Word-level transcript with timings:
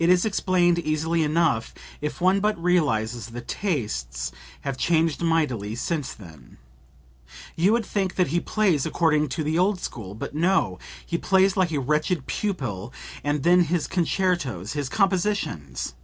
It 0.00 0.08
is 0.10 0.24
explained 0.24 0.80
easily 0.80 1.22
enough 1.22 1.72
if 2.00 2.20
one 2.20 2.40
but 2.40 2.60
realizes 2.60 3.28
that 3.28 3.46
tastes 3.46 4.32
have 4.62 4.76
changed 4.76 5.22
mightily 5.22 5.76
since 5.76 6.12
then. 6.12 6.58
You 7.54 7.70
would 7.70 7.86
think 7.86 8.16
that 8.16 8.26
he 8.34 8.40
plays 8.40 8.84
according 8.84 9.28
to 9.28 9.44
the 9.44 9.56
old 9.56 9.78
school; 9.80 10.16
but 10.16 10.34
no! 10.34 10.80
he 11.06 11.18
plays 11.18 11.56
like 11.56 11.70
a 11.70 11.78
wretched 11.78 12.26
pupil....And 12.26 13.44
then 13.44 13.60
his 13.60 13.86
concertos, 13.86 14.72
his 14.72 14.88
compositions! 14.88 15.94